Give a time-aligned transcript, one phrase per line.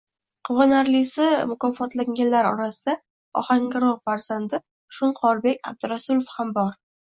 [0.47, 2.97] Quvonarlisi, mukofotlanganlar orasida
[3.43, 4.63] Ohangaron farzandi
[4.99, 6.77] Shunqorbek Abdurasulov ham bor.